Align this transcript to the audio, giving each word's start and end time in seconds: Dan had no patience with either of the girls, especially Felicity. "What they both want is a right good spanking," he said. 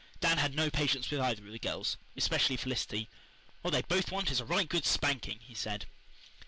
Dan 0.19 0.39
had 0.39 0.55
no 0.55 0.71
patience 0.71 1.11
with 1.11 1.19
either 1.19 1.45
of 1.45 1.51
the 1.51 1.59
girls, 1.59 1.95
especially 2.17 2.57
Felicity. 2.57 3.07
"What 3.61 3.69
they 3.69 3.83
both 3.83 4.11
want 4.11 4.31
is 4.31 4.39
a 4.39 4.45
right 4.45 4.67
good 4.67 4.83
spanking," 4.83 5.39
he 5.41 5.53
said. 5.53 5.85